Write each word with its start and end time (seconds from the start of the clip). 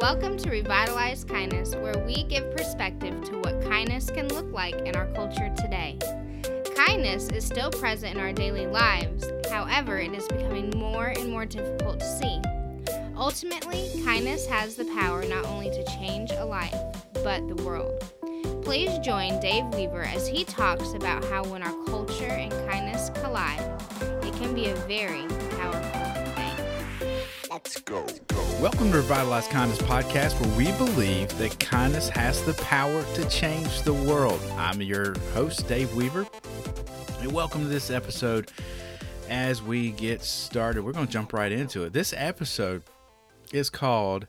Welcome 0.00 0.36
to 0.38 0.50
Revitalize 0.50 1.22
Kindness, 1.22 1.76
where 1.76 1.96
we 1.98 2.24
give 2.24 2.56
perspective 2.56 3.22
to 3.24 3.38
what 3.38 3.62
kindness 3.62 4.10
can 4.10 4.26
look 4.28 4.50
like 4.52 4.74
in 4.74 4.96
our 4.96 5.06
culture 5.08 5.52
today. 5.56 5.98
Kindness 6.74 7.28
is 7.28 7.44
still 7.44 7.70
present 7.70 8.16
in 8.16 8.20
our 8.20 8.32
daily 8.32 8.66
lives, 8.66 9.24
however, 9.50 9.98
it 9.98 10.12
is 10.12 10.26
becoming 10.28 10.70
more 10.76 11.08
and 11.08 11.28
more 11.28 11.46
difficult 11.46 12.00
to 12.00 12.06
see. 12.06 12.40
Ultimately, 13.16 14.02
kindness 14.04 14.46
has 14.46 14.76
the 14.76 14.86
power 14.86 15.24
not 15.24 15.44
only 15.44 15.70
to 15.70 15.84
change 15.84 16.32
a 16.32 16.44
life, 16.44 16.74
but 17.22 17.46
the 17.46 17.62
world. 17.62 18.02
Please 18.62 18.98
join 19.00 19.38
Dave 19.40 19.66
Weaver 19.74 20.02
as 20.02 20.26
he 20.26 20.44
talks 20.44 20.94
about 20.94 21.24
how 21.24 21.44
when 21.44 21.62
our 21.62 21.84
culture 21.84 22.24
and 22.24 22.50
kindness 22.68 23.10
collide, 23.20 23.60
it 24.24 24.32
can 24.34 24.54
be 24.54 24.66
a 24.66 24.74
very 24.86 25.26
powerful 25.58 26.32
thing. 26.34 27.22
Let's 27.50 27.80
go. 27.80 28.06
Welcome 28.60 28.92
to 28.92 28.98
Revitalize 28.98 29.48
Kindness 29.48 29.78
Podcast, 29.78 30.40
where 30.40 30.56
we 30.56 30.70
believe 30.78 31.36
that 31.38 31.58
kindness 31.58 32.08
has 32.10 32.42
the 32.44 32.54
power 32.54 33.02
to 33.14 33.28
change 33.28 33.82
the 33.82 33.92
world. 33.92 34.40
I'm 34.56 34.80
your 34.80 35.18
host, 35.34 35.66
Dave 35.66 35.92
Weaver, 35.94 36.26
and 37.20 37.32
welcome 37.32 37.62
to 37.62 37.68
this 37.68 37.90
episode. 37.90 38.50
As 39.28 39.62
we 39.62 39.90
get 39.90 40.22
started, 40.22 40.84
we're 40.84 40.92
going 40.92 41.06
to 41.06 41.12
jump 41.12 41.32
right 41.32 41.50
into 41.50 41.82
it. 41.84 41.92
This 41.92 42.14
episode 42.16 42.82
is 43.52 43.70
called 43.70 44.26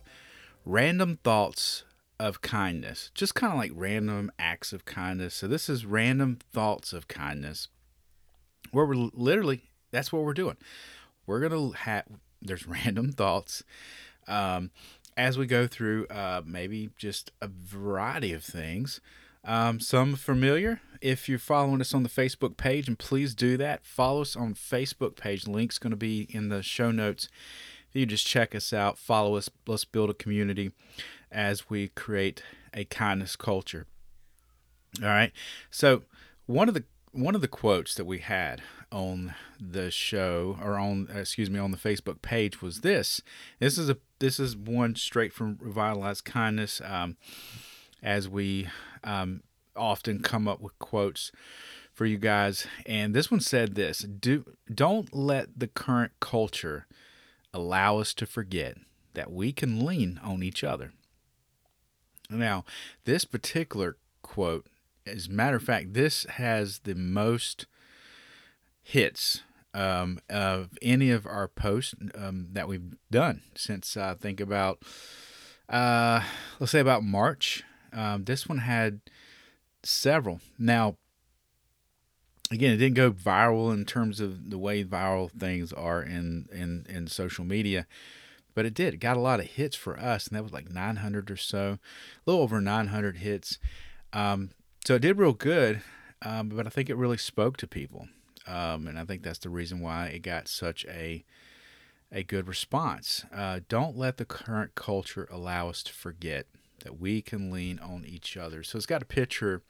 Random 0.65 1.19
Thoughts 1.23 1.83
of 2.19 2.41
Kindness, 2.41 3.11
just 3.13 3.35
kind 3.35 3.53
of 3.53 3.59
like 3.59 3.71
random 3.75 4.31
acts 4.39 4.73
of 4.73 4.85
kindness. 4.85 5.35
So, 5.35 5.47
this 5.47 5.69
is 5.69 5.85
Random 5.85 6.39
Thoughts 6.51 6.93
of 6.93 7.07
Kindness, 7.07 7.67
where 8.71 8.85
we're 8.85 9.09
literally, 9.13 9.69
that's 9.91 10.11
what 10.11 10.23
we're 10.23 10.33
doing. 10.33 10.57
We're 11.25 11.47
going 11.47 11.71
to 11.71 11.77
have, 11.77 12.05
there's 12.41 12.67
random 12.67 13.11
thoughts 13.11 13.63
um, 14.27 14.71
as 15.15 15.37
we 15.37 15.45
go 15.45 15.67
through 15.67 16.07
uh, 16.07 16.41
maybe 16.45 16.89
just 16.97 17.31
a 17.41 17.47
variety 17.47 18.33
of 18.33 18.43
things. 18.43 19.01
Um, 19.45 19.79
some 19.81 20.15
familiar. 20.15 20.79
If 21.01 21.27
you're 21.27 21.37
following 21.37 21.81
us 21.81 21.93
on 21.93 22.03
the 22.03 22.09
Facebook 22.09 22.55
page, 22.55 22.87
and 22.87 22.97
please 22.97 23.35
do 23.35 23.57
that, 23.57 23.85
follow 23.85 24.21
us 24.21 24.37
on 24.37 24.53
Facebook 24.53 25.17
page. 25.17 25.47
Link's 25.47 25.77
going 25.77 25.91
to 25.91 25.97
be 25.97 26.27
in 26.29 26.47
the 26.47 26.63
show 26.63 26.91
notes. 26.91 27.27
If 27.89 27.99
You 27.99 28.05
just 28.05 28.25
check 28.25 28.55
us 28.55 28.71
out, 28.71 28.97
follow 28.97 29.35
us. 29.35 29.49
Let's 29.67 29.83
build 29.83 30.09
a 30.09 30.13
community 30.13 30.71
as 31.29 31.69
we 31.69 31.89
create 31.89 32.41
a 32.73 32.85
kindness 32.85 33.35
culture. 33.35 33.85
All 35.01 35.09
right. 35.09 35.31
So 35.69 36.03
one 36.45 36.67
of 36.67 36.73
the 36.73 36.85
one 37.13 37.35
of 37.35 37.41
the 37.41 37.47
quotes 37.47 37.95
that 37.95 38.05
we 38.05 38.17
had 38.19 38.61
on 38.91 39.33
the 39.59 39.89
show 39.89 40.57
or 40.61 40.77
on 40.77 41.07
excuse 41.15 41.49
me 41.49 41.59
on 41.59 41.71
the 41.71 41.77
Facebook 41.77 42.21
page 42.21 42.61
was 42.61 42.81
this. 42.81 43.21
This 43.59 43.77
is 43.77 43.89
a 43.89 43.97
this 44.19 44.39
is 44.39 44.57
one 44.57 44.95
straight 44.95 45.31
from 45.31 45.57
revitalized 45.61 46.25
Kindness. 46.25 46.81
Um, 46.83 47.17
as 48.01 48.27
we 48.27 48.67
um, 49.03 49.43
often 49.75 50.21
come 50.21 50.47
up 50.47 50.59
with 50.59 50.77
quotes 50.77 51.31
for 51.93 52.05
you 52.05 52.17
guys, 52.17 52.67
and 52.85 53.13
this 53.13 53.31
one 53.31 53.39
said 53.39 53.75
this: 53.75 53.99
"Do 53.99 54.55
don't 54.73 55.13
let 55.15 55.59
the 55.59 55.67
current 55.67 56.13
culture 56.19 56.87
allow 57.53 57.99
us 57.99 58.13
to 58.15 58.25
forget 58.25 58.77
that 59.13 59.31
we 59.31 59.53
can 59.53 59.85
lean 59.85 60.19
on 60.23 60.43
each 60.43 60.63
other." 60.63 60.91
Now, 62.29 62.65
this 63.05 63.25
particular 63.25 63.97
quote, 64.23 64.65
as 65.05 65.27
a 65.27 65.31
matter 65.31 65.57
of 65.57 65.63
fact, 65.63 65.93
this 65.93 66.25
has 66.25 66.79
the 66.79 66.95
most 66.95 67.65
hits 68.81 69.43
um, 69.73 70.19
of 70.29 70.77
any 70.81 71.09
of 71.09 71.25
our 71.25 71.47
posts 71.47 71.95
um, 72.15 72.47
that 72.51 72.67
we've 72.67 72.95
done 73.09 73.41
since 73.55 73.97
I 73.97 74.09
uh, 74.09 74.15
think 74.15 74.39
about 74.39 74.83
uh, 75.69 76.21
let's 76.59 76.71
say 76.71 76.79
about 76.79 77.03
March. 77.03 77.63
Um, 77.91 78.25
this 78.25 78.47
one 78.47 78.59
had 78.59 79.01
several. 79.83 80.39
Now, 80.59 80.97
again, 82.51 82.73
it 82.73 82.77
didn't 82.77 82.95
go 82.95 83.11
viral 83.11 83.73
in 83.73 83.85
terms 83.85 84.19
of 84.19 84.49
the 84.49 84.57
way 84.57 84.83
viral 84.83 85.31
things 85.31 85.73
are 85.73 86.01
in 86.01 86.47
in 86.51 86.85
in 86.89 87.07
social 87.07 87.45
media, 87.45 87.87
but 88.53 88.65
it 88.65 88.73
did. 88.73 88.93
It 88.93 88.97
got 88.97 89.17
a 89.17 89.21
lot 89.21 89.39
of 89.39 89.47
hits 89.47 89.75
for 89.75 89.99
us, 89.99 90.27
and 90.27 90.37
that 90.37 90.43
was 90.43 90.53
like 90.53 90.69
900 90.69 91.31
or 91.31 91.37
so, 91.37 91.79
a 91.79 92.29
little 92.29 92.43
over 92.43 92.61
900 92.61 93.17
hits. 93.17 93.57
Um, 94.11 94.51
so 94.85 94.95
it 94.95 95.01
did 95.01 95.17
real 95.17 95.33
good, 95.33 95.81
um, 96.21 96.49
but 96.49 96.65
I 96.67 96.69
think 96.69 96.89
it 96.89 96.97
really 96.97 97.17
spoke 97.17 97.57
to 97.57 97.67
people 97.67 98.07
um, 98.47 98.87
and 98.87 98.99
I 98.99 99.05
think 99.05 99.23
that's 99.23 99.39
the 99.39 99.49
reason 99.49 99.79
why 99.79 100.07
it 100.07 100.19
got 100.19 100.47
such 100.47 100.85
a 100.85 101.23
a 102.11 102.21
good 102.23 102.47
response. 102.47 103.25
Uh, 103.33 103.61
don't 103.67 103.97
let 103.97 104.17
the 104.17 104.25
current 104.25 104.75
culture 104.75 105.27
allow 105.31 105.69
us 105.69 105.81
to 105.81 105.93
forget 105.93 106.45
that 106.83 106.99
we 106.99 107.23
can 107.23 107.49
lean 107.49 107.79
on 107.79 108.05
each 108.05 108.37
other. 108.37 108.61
So 108.61 108.77
it's 108.77 108.85
got 108.85 109.01
a 109.01 109.05
picture. 109.05 109.63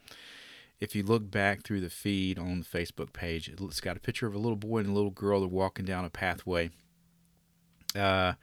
If 0.82 0.94
you 0.94 1.04
look 1.04 1.32
back 1.32 1.64
through 1.64 1.80
the 1.80 1.90
feed 1.90 2.38
on 2.38 2.60
the 2.60 2.66
Facebook 2.66 3.14
page, 3.14 3.48
it's 3.48 3.80
got 3.80 3.96
a 3.96 4.02
picture 4.02 4.28
of 4.28 4.36
a 4.36 4.40
little 4.40 4.58
boy 4.58 4.80
and 4.80 4.90
a 4.90 4.94
little 4.94 5.10
girl. 5.10 5.40
They're 5.40 5.48
walking 5.48 5.86
down 5.86 6.04
a 6.04 6.10
pathway. 6.10 6.72
Uh, 7.96 8.34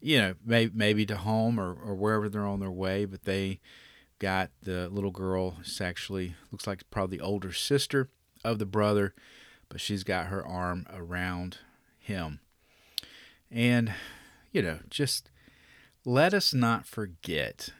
you 0.00 0.18
know, 0.18 0.34
maybe 0.44 0.72
maybe 0.74 1.06
to 1.06 1.16
home 1.18 1.60
or, 1.60 1.72
or 1.72 1.94
wherever 1.94 2.28
they're 2.28 2.46
on 2.46 2.58
their 2.58 2.70
way, 2.70 3.04
but 3.04 3.24
they 3.24 3.60
got 4.20 4.50
the 4.62 4.88
little 4.88 5.10
girl. 5.10 5.56
It's 5.60 5.80
actually 5.80 6.36
looks 6.52 6.68
like 6.68 6.88
probably 6.90 7.18
the 7.18 7.24
older 7.24 7.52
sister 7.52 8.08
of 8.44 8.60
the 8.60 8.66
brother 8.66 9.14
but 9.70 9.80
she's 9.80 10.04
got 10.04 10.26
her 10.26 10.46
arm 10.46 10.84
around 10.92 11.58
him. 11.98 12.40
And, 13.50 13.94
you 14.52 14.60
know, 14.60 14.80
just 14.90 15.30
let 16.04 16.34
us 16.34 16.52
not 16.52 16.86
forget 16.86 17.70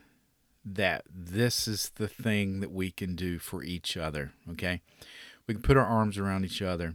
that 0.64 1.04
this 1.12 1.68
is 1.68 1.90
the 1.96 2.08
thing 2.08 2.60
that 2.60 2.70
we 2.70 2.90
can 2.90 3.14
do 3.16 3.38
for 3.38 3.62
each 3.62 3.96
other, 3.96 4.32
okay? 4.50 4.80
We 5.46 5.54
can 5.54 5.62
put 5.62 5.76
our 5.76 5.84
arms 5.84 6.16
around 6.16 6.44
each 6.44 6.62
other. 6.62 6.94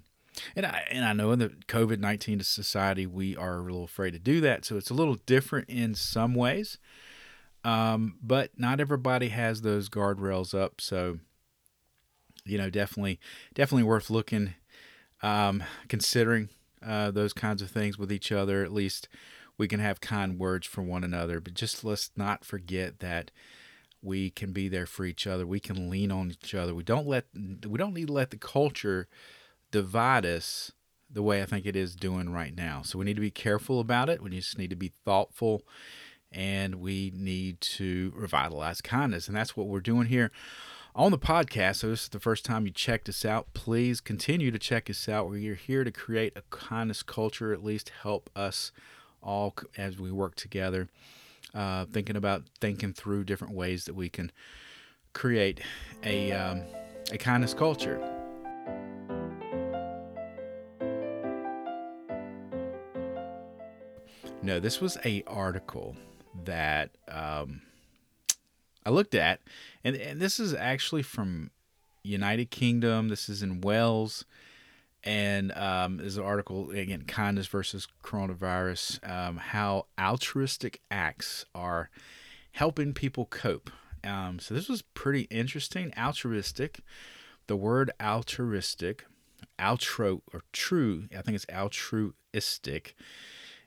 And 0.56 0.66
I, 0.66 0.86
and 0.90 1.06
I 1.06 1.14
know 1.14 1.32
in 1.32 1.40
the 1.40 1.50
COVID 1.68 2.00
19 2.00 2.42
society, 2.42 3.06
we 3.06 3.36
are 3.36 3.58
a 3.58 3.62
little 3.62 3.84
afraid 3.84 4.12
to 4.12 4.20
do 4.20 4.42
that. 4.42 4.66
So 4.66 4.78
it's 4.78 4.90
a 4.90 4.96
little 4.96 5.16
different 5.26 5.70
in 5.70 5.94
some 5.94 6.36
ways. 6.36 6.78
Um, 7.66 8.18
but 8.22 8.52
not 8.58 8.80
everybody 8.80 9.30
has 9.30 9.62
those 9.62 9.90
guardrails 9.90 10.58
up. 10.58 10.80
So, 10.80 11.18
you 12.46 12.59
know, 12.59 12.70
definitely, 12.70 13.20
definitely 13.56 13.84
worth 13.84 14.12
looking 14.12 14.53
um, 15.24 15.64
considering 15.88 16.50
uh, 16.86 17.09
those 17.09 17.34
kinds 17.34 17.64
of 17.64 17.72
things 17.72 17.98
with 17.98 18.12
each 18.12 18.31
other. 18.31 18.64
At 18.64 18.72
least 18.72 19.09
we 19.58 19.68
can 19.68 19.80
have 19.80 20.00
kind 20.00 20.38
words 20.38 20.68
for 20.68 20.84
one 20.84 21.03
another. 21.03 21.40
But 21.40 21.56
just 21.56 21.84
let's 21.84 22.12
not 22.16 22.46
forget 22.46 23.00
that 23.00 23.31
we 24.00 24.30
can 24.30 24.52
be 24.52 24.68
there 24.70 24.86
for 24.86 25.03
each 25.03 25.26
other. 25.26 25.47
We 25.47 25.59
can 25.59 25.90
lean 25.90 26.12
on 26.12 26.30
each 26.30 26.53
other. 26.53 26.76
We 26.76 26.84
don't 26.84 27.08
let 27.08 27.26
we 27.34 27.80
don't 27.80 27.96
need 27.96 28.08
to 28.08 28.14
let 28.14 28.30
the 28.30 28.38
culture 28.38 29.08
divide 29.72 30.24
us 30.24 30.72
the 31.09 31.24
way 31.24 31.42
I 31.42 31.46
think 31.46 31.66
it 31.66 31.76
is 31.76 31.96
doing 31.96 32.30
right 32.30 32.56
now. 32.56 32.84
So 32.84 33.00
we 33.00 33.06
need 33.06 33.16
to 33.16 33.22
be 33.22 33.32
careful 33.32 33.80
about 33.80 34.09
it. 34.09 34.22
We 34.22 34.30
just 34.30 34.59
need 34.59 34.70
to 34.70 34.76
be 34.76 34.92
thoughtful 35.03 35.64
and 36.35 36.75
we 36.75 37.13
need 37.16 37.62
to 37.62 38.12
revitalize 38.13 38.81
kindness. 38.81 39.28
And 39.28 39.35
that's 39.35 39.56
what 39.56 39.68
we're 39.68 39.79
doing 39.79 40.07
here 40.07 40.31
on 40.94 41.12
the 41.12 41.18
podcast. 41.18 41.78
So, 41.78 41.90
this 41.90 42.03
is 42.03 42.09
the 42.09 42.19
first 42.19 42.44
time 42.44 42.66
you 42.66 42.72
checked 42.72 43.07
us 43.07 43.23
out. 43.23 43.47
Please 43.53 44.01
continue 44.01 44.51
to 44.51 44.59
check 44.59 44.90
us 44.90 45.07
out. 45.07 45.29
We're 45.29 45.56
here 45.56 45.85
to 45.85 45.91
create 45.91 46.34
a 46.35 46.44
kindness 46.50 47.01
culture, 47.03 47.53
at 47.53 47.63
least 47.63 47.91
help 48.03 48.29
us 48.35 48.73
all 49.23 49.56
as 49.78 49.97
we 49.97 50.12
work 50.12 50.35
together, 50.35 50.90
uh, 51.53 51.85
thinking 51.85 52.18
about 52.18 52.44
thinking 52.59 52.94
through 52.94 53.23
different 53.23 53.56
ways 53.56 53.85
that 53.85 53.96
we 53.96 54.09
can 54.09 54.31
create 55.13 55.62
a, 56.03 56.34
um, 56.34 56.63
a 57.12 57.17
kindness 57.17 57.53
culture. 57.53 57.97
No, 64.44 64.59
this 64.59 64.79
was 64.79 64.97
a 65.03 65.23
article 65.25 65.96
that 66.46 66.92
um, 67.08 67.62
I 68.86 68.90
looked 68.90 69.16
at, 69.16 69.42
and, 69.84 69.96
and 69.96 70.22
this 70.22 70.40
is 70.40 70.53
actually 70.53 71.03
from 71.03 71.52
United 72.03 72.52
Kingdom. 72.52 73.09
This 73.09 73.30
is 73.30 73.42
in 73.44 73.62
Wales, 73.62 74.26
and 75.03 75.52
um, 75.53 75.97
there's 75.97 76.18
an 76.18 76.24
article 76.24 76.72
again, 76.72 77.03
kindness 77.03 77.47
versus 77.47 77.88
coronavirus, 78.03 79.08
um, 79.09 79.38
how 79.38 79.88
altruistic 80.00 80.82
acts 80.90 81.46
are 81.53 81.90
helping 82.53 82.94
people 82.94 83.26
cope. 83.26 83.70
Um, 84.03 84.40
so 84.40 84.53
this 84.53 84.70
was 84.70 84.82
pretty 84.82 85.24
interesting. 85.24 85.91
Altruistic, 85.98 86.80
the 87.48 87.56
word 87.56 87.91
altruistic, 88.02 89.06
outro 89.59 90.22
or 90.34 90.41
true, 90.52 91.06
I 91.18 91.22
think 91.22 91.36
it's 91.36 91.46
altruistic, 91.52 92.96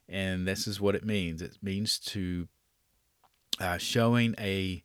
and 0.08 0.46
this 0.46 0.66
is 0.66 0.80
what 0.80 0.94
it 0.94 1.04
means. 1.04 1.42
It 1.42 1.58
means 1.62 1.98
to 2.00 2.48
uh, 3.60 3.78
showing 3.78 4.34
a 4.38 4.82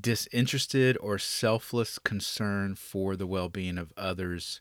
disinterested 0.00 0.98
or 1.00 1.18
selfless 1.18 1.98
concern 1.98 2.74
for 2.74 3.16
the 3.16 3.26
well 3.26 3.48
being 3.48 3.78
of 3.78 3.92
others, 3.96 4.60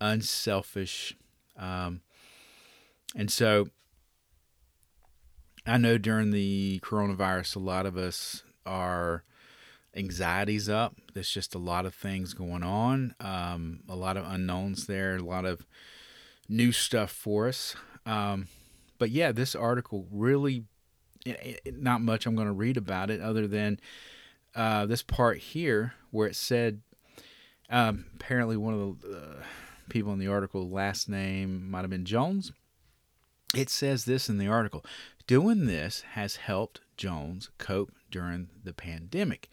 unselfish. 0.00 1.14
Um, 1.56 2.00
and 3.14 3.30
so 3.30 3.68
I 5.66 5.76
know 5.76 5.98
during 5.98 6.30
the 6.30 6.80
coronavirus, 6.82 7.56
a 7.56 7.60
lot 7.60 7.86
of 7.86 7.96
us 7.96 8.42
are 8.66 9.22
anxieties 9.94 10.68
up. 10.68 10.96
There's 11.12 11.30
just 11.30 11.54
a 11.54 11.58
lot 11.58 11.86
of 11.86 11.94
things 11.94 12.34
going 12.34 12.62
on, 12.62 13.14
um, 13.20 13.80
a 13.88 13.94
lot 13.94 14.16
of 14.16 14.24
unknowns 14.24 14.86
there, 14.86 15.16
a 15.16 15.22
lot 15.22 15.44
of 15.44 15.66
new 16.48 16.72
stuff 16.72 17.10
for 17.10 17.48
us. 17.48 17.76
Um, 18.06 18.48
but 18.98 19.10
yeah, 19.10 19.32
this 19.32 19.54
article 19.54 20.06
really, 20.10 20.64
it, 21.24 21.60
it, 21.64 21.82
not 21.82 22.00
much 22.00 22.26
I'm 22.26 22.34
going 22.34 22.46
to 22.48 22.52
read 22.52 22.76
about 22.76 23.10
it 23.10 23.20
other 23.20 23.46
than 23.46 23.78
uh, 24.54 24.86
this 24.86 25.02
part 25.02 25.38
here 25.38 25.94
where 26.10 26.28
it 26.28 26.36
said 26.36 26.80
um, 27.70 28.06
apparently 28.14 28.56
one 28.56 28.74
of 28.74 29.00
the 29.00 29.16
uh, 29.16 29.42
people 29.88 30.12
in 30.12 30.18
the 30.18 30.28
article, 30.28 30.68
last 30.68 31.08
name 31.08 31.70
might 31.70 31.80
have 31.80 31.90
been 31.90 32.04
Jones. 32.04 32.52
It 33.54 33.70
says 33.70 34.04
this 34.04 34.28
in 34.28 34.38
the 34.38 34.48
article 34.48 34.84
Doing 35.26 35.66
this 35.66 36.02
has 36.12 36.36
helped 36.36 36.80
Jones 36.96 37.50
cope 37.58 37.92
during 38.10 38.48
the 38.62 38.72
pandemic. 38.72 39.48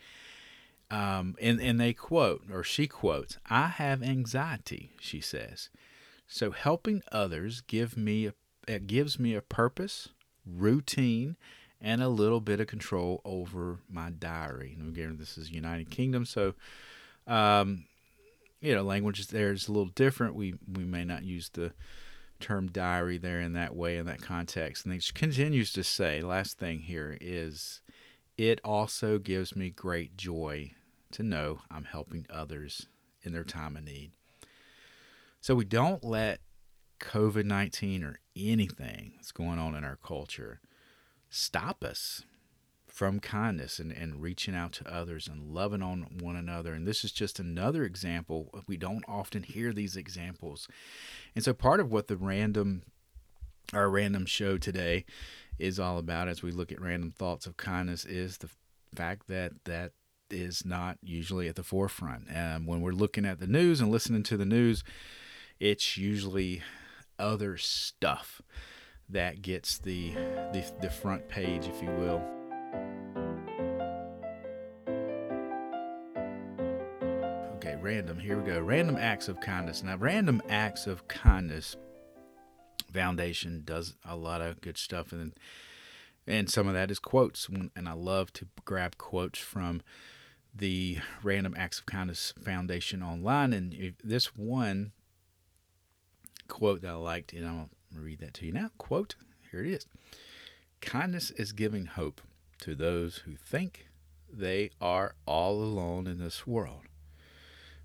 Um, 0.92 1.36
and, 1.40 1.62
and 1.62 1.80
they 1.80 1.94
quote, 1.94 2.44
or 2.52 2.64
she 2.64 2.88
quotes, 2.88 3.38
I 3.48 3.68
have 3.68 4.02
anxiety, 4.02 4.92
she 5.00 5.22
says. 5.22 5.70
So 6.28 6.52
helping 6.52 7.04
others 7.12 7.62
give 7.62 7.96
me 7.96 8.28
a, 8.28 8.34
it 8.68 8.88
gives 8.88 9.20
me 9.20 9.36
a 9.36 9.42
purpose, 9.42 10.10
routine, 10.56 11.38
and 11.82 12.02
a 12.02 12.10
little 12.10 12.42
bit 12.42 12.60
of 12.60 12.68
control 12.68 13.22
over 13.24 13.80
my 13.90 14.10
diary. 14.10 14.76
And 14.78 14.90
again, 14.90 15.18
this 15.18 15.38
is 15.38 15.52
United 15.52 15.90
Kingdom, 15.90 16.26
so 16.26 16.54
um, 17.28 17.86
you 18.62 18.76
know, 18.76 18.84
language 18.84 19.28
there 19.28 19.52
is 19.52 19.68
a 19.68 19.72
little 19.72 19.92
different. 19.94 20.36
We 20.36 20.56
we 20.72 20.84
may 20.84 21.06
not 21.06 21.24
use 21.24 21.50
the 21.50 21.74
term 22.40 22.68
diary 22.68 23.18
there 23.18 23.40
in 23.40 23.54
that 23.54 23.76
way 23.76 23.98
in 23.98 24.06
that 24.06 24.22
context. 24.22 24.86
And 24.86 24.94
he 24.94 25.02
continues 25.14 25.72
to 25.74 25.84
say, 25.84 26.22
last 26.22 26.58
thing 26.58 26.80
here 26.80 27.18
is, 27.20 27.82
it 28.38 28.62
also 28.64 29.20
gives 29.20 29.56
me 29.56 29.70
great 29.70 30.16
joy 30.16 30.72
to 31.12 31.24
know 31.24 31.60
I'm 31.70 31.86
helping 31.86 32.26
others 32.30 32.88
in 33.24 33.34
their 33.34 33.44
time 33.44 33.76
of 33.76 33.84
need. 33.84 34.12
So 35.42 35.56
we 35.56 35.66
don't 35.66 36.04
let 36.04 36.40
COVID 37.00 37.46
19 37.46 38.04
or 38.04 38.20
anything 38.40 39.14
that's 39.16 39.32
going 39.32 39.60
on 39.60 39.76
in 39.76 39.84
our 39.84 39.98
culture 39.98 40.60
stop 41.30 41.84
us 41.84 42.24
from 42.88 43.20
kindness 43.20 43.80
and, 43.80 43.92
and 43.92 44.22
reaching 44.22 44.56
out 44.56 44.74
to 44.74 44.94
others 44.94 45.28
and 45.28 45.54
loving 45.54 45.82
on 45.82 46.08
one 46.20 46.36
another. 46.36 46.74
And 46.74 46.88
this 46.88 47.06
is 47.06 47.12
just 47.12 47.40
another 47.40 47.84
example. 47.84 48.50
We 48.68 48.78
don't 48.78 49.06
often 49.08 49.44
hear 49.44 49.72
these 49.72 49.96
examples. 49.96 50.68
And 51.36 51.44
so 51.44 51.54
part 51.54 51.80
of 51.80 51.92
what 51.92 52.08
the 52.08 52.18
random 52.18 52.84
our 53.72 53.90
random 53.90 54.26
show 54.26 54.58
today 54.58 55.06
is 55.60 55.80
all 55.80 56.00
about 56.00 56.28
as 56.28 56.42
we 56.42 56.52
look 56.52 56.72
at 56.72 56.82
random 56.82 57.12
thoughts 57.12 57.46
of 57.46 57.56
kindness 57.56 58.04
is 58.04 58.40
the 58.40 58.50
fact 58.96 59.28
that 59.28 59.52
that 59.66 59.92
is 60.32 60.66
not 60.66 60.98
usually 61.04 61.48
at 61.48 61.56
the 61.56 61.64
forefront. 61.64 62.36
Um, 62.36 62.66
when 62.66 62.82
we're 62.82 62.92
looking 62.92 63.26
at 63.26 63.40
the 63.40 63.48
news 63.48 63.80
and 63.80 63.92
listening 63.92 64.24
to 64.24 64.38
the 64.38 64.46
news, 64.46 64.84
it's 65.60 65.98
usually 65.98 66.64
other 67.20 67.58
stuff 67.58 68.42
that 69.10 69.42
gets 69.42 69.78
the, 69.78 70.12
the, 70.54 70.64
the 70.82 70.90
front 70.90 71.28
page, 71.28 71.68
if 71.68 71.82
you 71.82 71.90
will. 71.90 72.24
Okay, 77.56 77.76
random. 77.82 78.20
Here 78.20 78.40
we 78.40 78.50
go. 78.50 78.60
Random 78.60 78.96
acts 78.98 79.28
of 79.28 79.40
kindness. 79.42 79.84
Now, 79.84 79.98
random 79.98 80.42
acts 80.48 80.88
of 80.88 81.08
kindness 81.08 81.76
foundation 82.94 83.64
does 83.66 83.96
a 84.06 84.16
lot 84.16 84.42
of 84.42 84.62
good 84.62 84.78
stuff, 84.78 85.12
and 85.12 85.34
and 86.28 86.50
some 86.50 86.68
of 86.68 86.74
that 86.74 86.92
is 86.92 87.00
quotes. 87.00 87.50
And 87.76 87.90
I 87.90 87.94
love 87.94 88.32
to 88.34 88.48
grab 88.64 88.98
quotes 88.98 89.40
from 89.40 89.82
the 90.54 91.00
Random 91.24 91.56
Acts 91.58 91.80
of 91.80 91.86
Kindness 91.86 92.34
Foundation 92.44 93.02
online. 93.02 93.54
And 93.54 93.96
this 94.04 94.36
one 94.36 94.92
quote 96.50 96.82
that 96.82 96.90
I 96.90 96.96
liked, 96.96 97.32
and 97.32 97.48
I'll 97.48 97.70
read 97.96 98.20
that 98.20 98.34
to 98.36 98.46
you 98.46 98.52
now. 98.52 98.72
Quote, 98.78 99.16
here 99.52 99.64
it 99.64 99.72
is 99.72 99.86
Kindness 100.82 101.32
is 101.32 101.54
giving 101.54 101.86
hope 101.86 102.22
to 102.62 102.76
those 102.76 103.18
who 103.20 103.36
think 103.36 103.88
they 104.32 104.72
are 104.82 105.16
all 105.26 105.62
alone 105.64 106.08
in 106.08 106.20
this 106.20 106.46
world. 106.46 106.82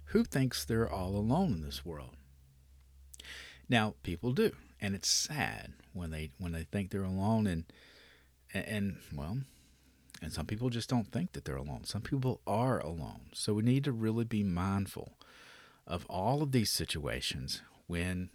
Who 0.06 0.24
thinks 0.24 0.64
they're 0.64 0.90
all 0.90 1.16
alone 1.16 1.52
in 1.52 1.62
this 1.62 1.84
world? 1.84 2.16
Now, 3.68 3.94
people 4.02 4.32
do, 4.32 4.52
and 4.80 4.94
it's 4.94 5.08
sad 5.08 5.72
when 5.92 6.10
they 6.10 6.30
when 6.38 6.52
they 6.52 6.64
think 6.64 6.90
they're 6.90 7.02
alone 7.02 7.46
and 7.46 7.64
and, 8.52 8.64
and 8.66 8.96
well, 9.14 9.38
and 10.22 10.32
some 10.32 10.46
people 10.46 10.70
just 10.70 10.88
don't 10.88 11.10
think 11.10 11.32
that 11.32 11.44
they're 11.44 11.56
alone. 11.56 11.84
Some 11.84 12.02
people 12.02 12.40
are 12.46 12.78
alone. 12.78 13.30
So 13.32 13.54
we 13.54 13.62
need 13.62 13.84
to 13.84 13.92
really 13.92 14.24
be 14.24 14.42
mindful 14.42 15.14
of 15.86 16.06
all 16.06 16.42
of 16.42 16.52
these 16.52 16.70
situations 16.70 17.62
when 17.86 18.30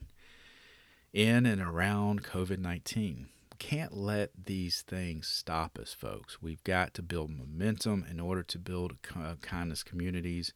in 1.14 1.46
and 1.46 1.62
around 1.62 2.24
COVID 2.24 2.60
19 2.60 3.30
can't 3.60 3.96
let 3.96 4.32
these 4.46 4.82
things 4.82 5.28
stop 5.28 5.78
us, 5.78 5.94
folks. 5.94 6.42
We've 6.42 6.64
got 6.64 6.94
to 6.96 7.02
build 7.02 7.30
momentum 7.30 8.06
in 8.10 8.20
order 8.20 8.42
to 8.42 8.58
build 8.58 8.96
kindness 9.42 9.84
communities 9.84 10.54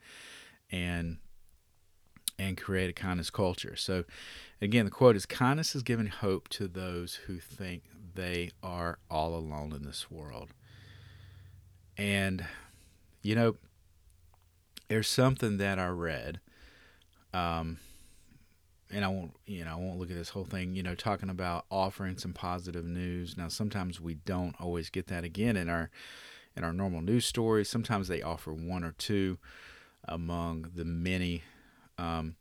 and 0.72 1.18
and 2.40 2.58
create 2.58 2.90
a 2.90 2.94
kindness 2.94 3.30
culture. 3.30 3.76
So, 3.76 4.06
again, 4.60 4.86
the 4.86 4.92
quote 4.92 5.16
is 5.16 5.28
Kindness 5.28 5.76
is 5.76 5.84
giving 5.84 6.08
hope 6.08 6.50
to 6.50 6.68
those 6.68 7.16
who 7.28 7.40
think 7.40 7.84
they 8.16 8.50
are 8.64 8.98
all 9.12 9.36
alone 9.36 9.72
in 9.72 9.84
this 9.84 10.10
world. 10.10 10.50
And, 11.96 12.46
you 13.22 13.36
know, 13.36 13.58
there's 14.88 15.08
something 15.08 15.58
that 15.58 15.78
I 15.78 15.88
read. 15.90 16.40
Um, 17.36 17.78
and 18.94 19.04
I 19.04 19.07
won't, 19.07 19.36
you 19.45 19.66
know, 19.66 19.72
I 19.72 19.75
won't 19.75 19.98
look 19.98 20.12
at 20.12 20.16
this 20.16 20.30
whole 20.30 20.45
thing, 20.45 20.75
you 20.75 20.84
know, 20.84 20.95
talking 20.95 21.30
about 21.30 21.66
offering 21.72 22.18
some 22.18 22.34
positive 22.34 22.86
news. 22.86 23.36
Now, 23.36 23.48
sometimes 23.48 24.00
we 24.00 24.13
don't 24.13 24.56
always 24.60 24.90
get 24.90 25.07
that 25.07 25.24
again 25.24 25.57
in 25.57 25.68
our 25.69 25.90
in 26.56 26.63
our 26.63 26.74
normal 26.74 27.01
news 27.01 27.25
stories. 27.25 27.69
Sometimes 27.69 28.07
they 28.07 28.22
offer 28.22 28.54
one 28.54 28.84
or 28.84 28.92
two 28.92 29.40
among 30.07 30.72
the 30.75 30.86
many 30.86 31.44
um, 31.98 32.36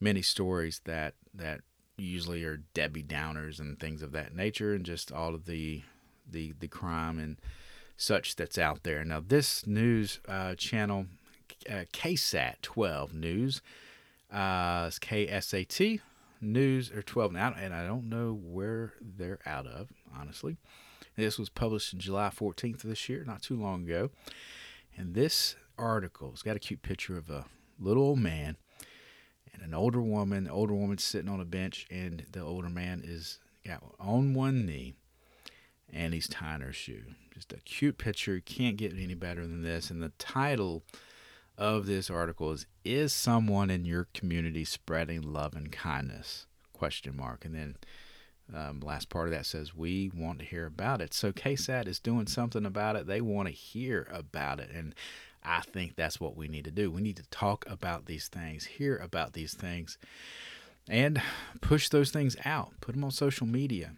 many 0.00 0.22
stories 0.22 0.80
that 0.84 1.14
that 1.34 1.62
usually 1.96 2.44
are 2.44 2.58
Debbie 2.74 3.02
Downers 3.02 3.58
and 3.58 3.78
things 3.78 4.02
of 4.02 4.12
that 4.12 4.34
nature, 4.34 4.72
and 4.74 4.84
just 4.84 5.10
all 5.10 5.34
of 5.34 5.46
the 5.46 5.82
the 6.30 6.54
the 6.60 6.68
crime 6.68 7.18
and 7.18 7.38
such 7.96 8.36
that's 8.36 8.58
out 8.58 8.84
there. 8.84 9.04
Now, 9.04 9.22
this 9.26 9.66
news 9.66 10.20
uh, 10.28 10.54
channel, 10.54 11.06
uh, 11.68 11.84
KSAT 11.92 12.56
12 12.62 13.14
News 13.14 13.62
uh, 14.32 14.86
KSAT 14.88 16.00
News 16.40 16.90
or 16.90 17.02
12 17.02 17.32
now, 17.32 17.54
and 17.58 17.72
I 17.72 17.86
don't 17.86 18.08
know 18.08 18.38
where 18.40 18.92
they're 19.00 19.38
out 19.46 19.66
of, 19.66 19.88
honestly. 20.14 20.56
This 21.16 21.38
was 21.38 21.48
published 21.48 21.94
in 21.94 21.98
July 21.98 22.28
14th 22.28 22.84
of 22.84 22.90
this 22.90 23.08
year, 23.08 23.24
not 23.26 23.42
too 23.42 23.56
long 23.56 23.84
ago. 23.84 24.10
And 24.96 25.14
this 25.14 25.56
article's 25.78 26.42
got 26.42 26.56
a 26.56 26.60
cute 26.60 26.82
picture 26.82 27.16
of 27.16 27.30
a 27.30 27.46
little 27.78 28.02
old 28.02 28.18
man 28.18 28.56
and 29.52 29.62
an 29.62 29.74
older 29.74 30.00
woman. 30.02 30.44
The 30.44 30.50
older 30.50 30.74
woman's 30.74 31.04
sitting 31.04 31.30
on 31.30 31.40
a 31.40 31.46
bench, 31.46 31.86
and 31.90 32.26
the 32.32 32.40
older 32.40 32.68
man 32.68 33.02
is 33.04 33.38
got 33.66 33.82
on 33.98 34.34
one 34.34 34.66
knee, 34.66 34.94
and 35.92 36.12
he's 36.12 36.28
tying 36.28 36.60
her 36.60 36.72
shoe. 36.72 37.02
Just 37.32 37.52
a 37.52 37.56
cute 37.56 37.98
picture. 37.98 38.40
Can't 38.40 38.76
get 38.76 38.92
any 38.92 39.14
better 39.14 39.46
than 39.46 39.62
this. 39.62 39.90
And 39.90 40.02
the 40.02 40.12
title 40.18 40.82
of 41.58 41.86
this 41.86 42.10
article 42.10 42.52
is 42.52 42.66
is 42.84 43.12
someone 43.12 43.70
in 43.70 43.84
your 43.84 44.08
community 44.14 44.64
spreading 44.64 45.22
love 45.22 45.54
and 45.54 45.72
kindness? 45.72 46.46
Question 46.72 47.16
mark. 47.16 47.44
And 47.44 47.54
then 47.54 47.76
um, 48.54 48.80
last 48.80 49.08
part 49.08 49.26
of 49.26 49.32
that 49.32 49.46
says 49.46 49.74
we 49.74 50.10
want 50.14 50.38
to 50.40 50.44
hear 50.44 50.66
about 50.66 51.00
it. 51.00 51.12
So 51.14 51.32
ksat 51.32 51.88
is 51.88 51.98
doing 51.98 52.26
something 52.26 52.64
about 52.64 52.96
it. 52.96 53.06
They 53.06 53.20
want 53.20 53.48
to 53.48 53.54
hear 53.54 54.08
about 54.12 54.60
it. 54.60 54.70
And 54.72 54.94
i 55.48 55.60
think 55.60 55.94
that's 55.94 56.20
what 56.20 56.36
we 56.36 56.48
need 56.48 56.64
to 56.64 56.70
do. 56.70 56.90
We 56.90 57.02
need 57.02 57.16
to 57.16 57.28
talk 57.30 57.64
about 57.68 58.06
these 58.06 58.28
things 58.28 58.64
hear 58.64 58.96
about 58.96 59.32
these 59.32 59.54
things 59.54 59.98
and 60.88 61.20
push 61.60 61.88
those 61.88 62.10
things 62.10 62.36
out. 62.44 62.72
Put 62.80 62.94
them 62.94 63.04
on 63.04 63.10
social 63.10 63.46
media. 63.46 63.92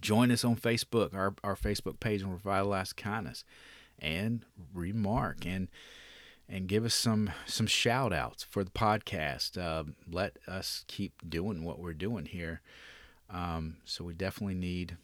Join 0.00 0.30
us 0.30 0.44
on 0.44 0.56
facebook. 0.56 1.14
Our, 1.14 1.34
our 1.42 1.56
facebook 1.56 2.00
page 2.00 2.22
on 2.22 2.32
revitalized 2.32 2.96
kindness 2.96 3.44
and 3.98 4.44
remark. 4.74 5.46
And 5.46 5.68
and 6.48 6.66
give 6.66 6.84
us 6.84 6.94
some 6.94 7.30
some 7.46 7.66
shout 7.66 8.12
outs 8.12 8.42
for 8.42 8.64
the 8.64 8.70
podcast. 8.70 9.58
Uh, 9.58 9.84
let 10.10 10.38
us 10.46 10.84
keep 10.88 11.28
doing 11.28 11.64
what 11.64 11.78
we're 11.78 11.92
doing 11.92 12.26
here. 12.26 12.62
Um, 13.30 13.76
so 13.84 14.04
we 14.04 14.14
definitely 14.14 14.54
need 14.54 14.96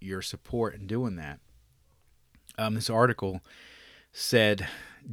your 0.00 0.22
support 0.22 0.74
in 0.74 0.86
doing 0.86 1.16
that. 1.16 1.38
Um, 2.58 2.74
this 2.74 2.90
article 2.90 3.40
said, 4.12 4.68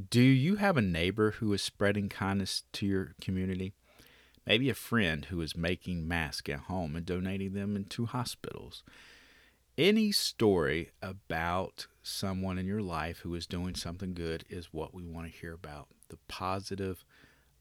"Do 0.09 0.21
you 0.21 0.55
have 0.55 0.77
a 0.77 0.81
neighbor 0.81 1.31
who 1.31 1.53
is 1.53 1.61
spreading 1.61 2.09
kindness 2.09 2.63
to 2.73 2.85
your 2.85 3.15
community? 3.21 3.73
Maybe 4.45 4.69
a 4.69 4.75
friend 4.75 5.25
who 5.25 5.39
is 5.41 5.55
making 5.55 6.07
masks 6.07 6.49
at 6.49 6.61
home 6.61 6.95
and 6.95 7.05
donating 7.05 7.53
them 7.53 7.75
into 7.75 8.07
hospitals." 8.07 8.83
Any 9.81 10.11
story 10.11 10.91
about 11.01 11.87
someone 12.03 12.59
in 12.59 12.67
your 12.67 12.83
life 12.83 13.19
who 13.19 13.33
is 13.33 13.47
doing 13.47 13.73
something 13.73 14.13
good 14.13 14.45
is 14.47 14.71
what 14.71 14.93
we 14.93 15.03
want 15.03 15.25
to 15.25 15.39
hear 15.39 15.53
about. 15.53 15.87
The 16.09 16.19
positive, 16.27 17.03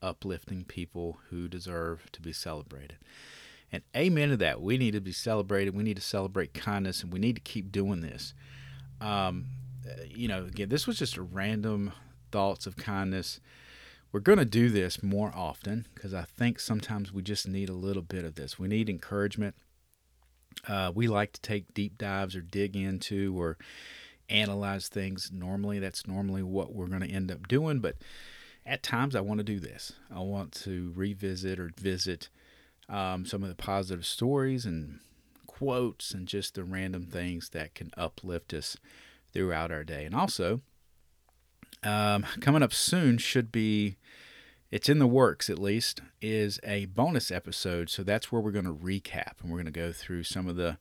uplifting 0.02 0.64
people 0.64 1.18
who 1.30 1.48
deserve 1.48 2.12
to 2.12 2.20
be 2.20 2.34
celebrated. 2.34 2.98
And 3.72 3.82
amen 3.96 4.28
to 4.28 4.36
that. 4.36 4.60
We 4.60 4.76
need 4.76 4.90
to 4.90 5.00
be 5.00 5.12
celebrated. 5.12 5.74
We 5.74 5.82
need 5.82 5.96
to 5.96 6.02
celebrate 6.02 6.52
kindness, 6.52 7.02
and 7.02 7.10
we 7.10 7.18
need 7.18 7.36
to 7.36 7.40
keep 7.40 7.72
doing 7.72 8.02
this. 8.02 8.34
Um, 9.00 9.46
you 10.06 10.28
know, 10.28 10.44
again, 10.44 10.68
this 10.68 10.86
was 10.86 10.98
just 10.98 11.16
a 11.16 11.22
random 11.22 11.92
thoughts 12.30 12.66
of 12.66 12.76
kindness. 12.76 13.40
We're 14.12 14.20
going 14.20 14.38
to 14.38 14.44
do 14.44 14.68
this 14.68 15.02
more 15.02 15.32
often 15.34 15.86
because 15.94 16.12
I 16.12 16.24
think 16.24 16.60
sometimes 16.60 17.12
we 17.14 17.22
just 17.22 17.48
need 17.48 17.70
a 17.70 17.74
little 17.74 18.02
bit 18.02 18.26
of 18.26 18.34
this. 18.34 18.58
We 18.58 18.68
need 18.68 18.90
encouragement. 18.90 19.54
Uh, 20.68 20.92
we 20.94 21.08
like 21.08 21.32
to 21.32 21.40
take 21.40 21.74
deep 21.74 21.98
dives 21.98 22.36
or 22.36 22.40
dig 22.40 22.76
into 22.76 23.38
or 23.40 23.56
analyze 24.28 24.88
things. 24.88 25.30
Normally, 25.32 25.78
that's 25.78 26.06
normally 26.06 26.42
what 26.42 26.74
we're 26.74 26.86
going 26.86 27.02
to 27.02 27.10
end 27.10 27.30
up 27.30 27.48
doing. 27.48 27.80
But 27.80 27.96
at 28.64 28.82
times, 28.82 29.16
I 29.16 29.20
want 29.20 29.38
to 29.38 29.44
do 29.44 29.58
this. 29.58 29.92
I 30.14 30.20
want 30.20 30.52
to 30.62 30.92
revisit 30.94 31.58
or 31.58 31.70
visit 31.78 32.28
um, 32.88 33.24
some 33.24 33.42
of 33.42 33.48
the 33.48 33.54
positive 33.54 34.04
stories 34.04 34.66
and 34.66 35.00
quotes 35.46 36.12
and 36.12 36.26
just 36.26 36.54
the 36.54 36.64
random 36.64 37.06
things 37.06 37.50
that 37.50 37.74
can 37.74 37.90
uplift 37.96 38.54
us 38.54 38.76
throughout 39.32 39.70
our 39.70 39.84
day. 39.84 40.04
And 40.04 40.14
also, 40.14 40.60
um, 41.82 42.24
coming 42.40 42.62
up 42.62 42.72
soon 42.72 43.18
should 43.18 43.52
be, 43.52 43.96
it's 44.70 44.88
in 44.88 44.98
the 44.98 45.06
works 45.06 45.50
at 45.50 45.58
least, 45.58 46.00
is 46.20 46.60
a 46.62 46.86
bonus 46.86 47.30
episode. 47.30 47.90
So 47.90 48.02
that's 48.02 48.30
where 48.30 48.40
we're 48.40 48.50
going 48.50 48.64
to 48.64 48.74
recap 48.74 49.40
and 49.42 49.50
we're 49.50 49.58
going 49.58 49.64
to 49.66 49.70
go 49.70 49.92
through 49.92 50.24
some 50.24 50.48
of 50.48 50.56
the, 50.56 50.78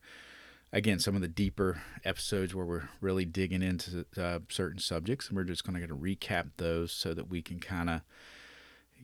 again, 0.72 1.00
some 1.00 1.16
of 1.16 1.22
the 1.22 1.28
deeper 1.28 1.82
episodes 2.06 2.54
where 2.54 2.66
we're 2.66 2.90
really 3.02 3.26
digging 3.26 3.64
into 3.64 4.06
uh, 4.18 4.40
certain 4.50 4.80
subjects. 4.80 5.28
And 5.28 5.38
we're 5.38 5.44
just 5.44 5.66
going 5.66 5.80
to 5.82 5.96
recap 5.96 6.52
those 6.58 6.92
so 6.92 7.14
that 7.14 7.30
we 7.30 7.42
can 7.42 7.60
kind 7.60 7.90
of 7.90 8.02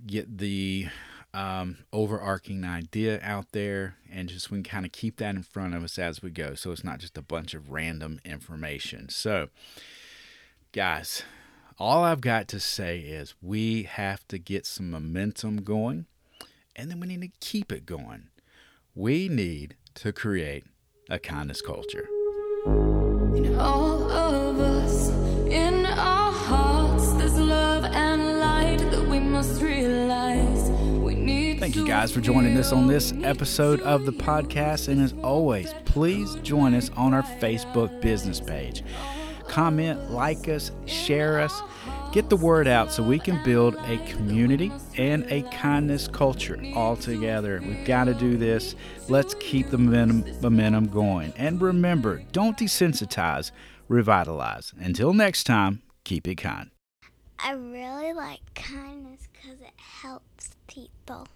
get 0.05 0.37
the 0.37 0.87
um, 1.35 1.79
overarching 1.91 2.63
idea 2.63 3.19
out 3.21 3.51
there 3.51 3.97
and 4.09 4.29
just 4.29 4.49
we 4.49 4.57
can 4.59 4.63
kind 4.63 4.85
of 4.85 4.93
keep 4.93 5.17
that 5.17 5.35
in 5.35 5.43
front 5.43 5.75
of 5.75 5.83
us 5.83 5.99
as 5.99 6.21
we 6.21 6.29
go 6.29 6.53
so 6.55 6.71
it's 6.71 6.83
not 6.83 6.99
just 6.99 7.17
a 7.17 7.21
bunch 7.21 7.53
of 7.53 7.71
random 7.71 8.21
information 8.23 9.09
so 9.09 9.49
guys 10.71 11.23
all 11.77 12.03
i've 12.03 12.21
got 12.21 12.47
to 12.47 12.59
say 12.59 12.99
is 12.99 13.33
we 13.41 13.83
have 13.83 14.25
to 14.27 14.37
get 14.37 14.65
some 14.65 14.89
momentum 14.89 15.57
going 15.57 16.05
and 16.75 16.89
then 16.89 16.99
we 16.99 17.07
need 17.07 17.21
to 17.21 17.31
keep 17.39 17.71
it 17.71 17.85
going 17.85 18.27
we 18.93 19.27
need 19.27 19.75
to 19.93 20.13
create 20.13 20.63
a 21.09 21.19
kindness 21.19 21.61
culture 21.61 22.07
in 22.65 23.55
all 23.59 24.09
of 24.09 24.59
us 24.59 25.09
in 25.47 25.85
our 25.85 26.31
hearts 26.31 27.13
there's 27.13 27.37
love 27.37 27.83
and 27.83 28.39
light 28.39 28.79
that 28.91 29.05
we 29.07 29.19
must 29.19 29.61
realize 29.61 30.65
Thank 31.65 31.77
you 31.77 31.87
guys 31.87 32.11
for 32.11 32.21
joining 32.21 32.55
us 32.57 32.71
on 32.71 32.85
this 32.85 33.11
episode 33.23 33.81
of 33.81 34.05
the 34.05 34.11
podcast. 34.11 34.87
And 34.87 35.01
as 35.01 35.15
always, 35.23 35.73
please 35.85 36.35
join 36.43 36.75
us 36.75 36.91
on 36.95 37.13
our 37.13 37.23
Facebook 37.23 38.01
business 38.01 38.39
page. 38.39 38.83
Comment, 39.55 40.11
like 40.11 40.49
us, 40.49 40.73
share 40.85 41.39
us, 41.39 41.61
get 42.11 42.29
the 42.29 42.35
word 42.35 42.67
out 42.67 42.91
so 42.91 43.01
we 43.01 43.17
can 43.17 43.41
build 43.45 43.73
a 43.85 43.97
community 43.99 44.69
and 44.97 45.25
a 45.31 45.43
kindness 45.43 46.09
culture 46.09 46.61
all 46.75 46.97
together. 46.97 47.61
We've 47.65 47.85
got 47.85 48.03
to 48.03 48.13
do 48.13 48.35
this. 48.35 48.75
Let's 49.07 49.33
keep 49.35 49.69
the 49.69 49.77
momentum, 49.77 50.87
going. 50.87 51.31
And 51.37 51.61
remember, 51.61 52.21
don't 52.33 52.57
desensitize, 52.57 53.51
revitalize. 53.87 54.73
Until 54.77 55.13
next 55.13 55.45
time, 55.45 55.83
keep 56.03 56.27
it 56.27 56.35
kind. 56.35 56.69
I 57.39 57.53
really 57.53 58.11
like 58.11 58.41
kindness 58.55 59.29
because 59.31 59.61
it 59.61 59.71
helps 59.77 60.49
people. 60.67 61.29